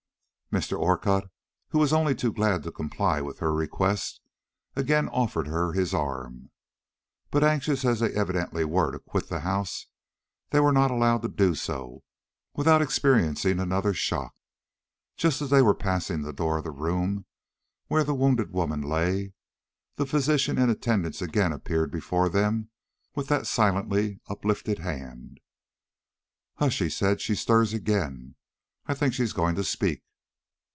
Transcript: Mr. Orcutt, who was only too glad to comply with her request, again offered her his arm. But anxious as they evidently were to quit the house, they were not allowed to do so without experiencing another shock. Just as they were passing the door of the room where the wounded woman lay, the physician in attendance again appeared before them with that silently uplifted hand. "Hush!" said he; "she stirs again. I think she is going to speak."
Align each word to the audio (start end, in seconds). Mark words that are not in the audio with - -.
Mr. 0.53 0.77
Orcutt, 0.77 1.31
who 1.69 1.79
was 1.79 1.93
only 1.93 2.13
too 2.13 2.33
glad 2.33 2.61
to 2.61 2.71
comply 2.73 3.21
with 3.21 3.39
her 3.39 3.53
request, 3.53 4.19
again 4.75 5.07
offered 5.07 5.47
her 5.47 5.71
his 5.71 5.93
arm. 5.93 6.51
But 7.29 7.41
anxious 7.41 7.85
as 7.85 8.01
they 8.01 8.11
evidently 8.11 8.65
were 8.65 8.91
to 8.91 8.99
quit 8.99 9.29
the 9.29 9.39
house, 9.39 9.85
they 10.49 10.59
were 10.59 10.73
not 10.73 10.91
allowed 10.91 11.21
to 11.21 11.29
do 11.29 11.55
so 11.55 12.03
without 12.53 12.81
experiencing 12.81 13.61
another 13.61 13.93
shock. 13.93 14.35
Just 15.15 15.41
as 15.41 15.51
they 15.51 15.61
were 15.61 15.73
passing 15.73 16.21
the 16.21 16.33
door 16.33 16.57
of 16.57 16.65
the 16.65 16.71
room 16.71 17.25
where 17.87 18.03
the 18.03 18.13
wounded 18.13 18.51
woman 18.51 18.81
lay, 18.81 19.31
the 19.95 20.05
physician 20.05 20.57
in 20.57 20.69
attendance 20.69 21.21
again 21.21 21.53
appeared 21.53 21.91
before 21.93 22.27
them 22.27 22.69
with 23.15 23.29
that 23.29 23.47
silently 23.47 24.19
uplifted 24.27 24.79
hand. 24.79 25.39
"Hush!" 26.55 26.83
said 26.93 27.19
he; 27.19 27.23
"she 27.23 27.35
stirs 27.35 27.71
again. 27.73 28.35
I 28.85 28.93
think 28.93 29.13
she 29.13 29.23
is 29.23 29.31
going 29.31 29.55
to 29.55 29.63
speak." 29.63 30.03